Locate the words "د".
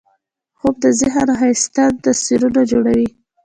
0.83-0.85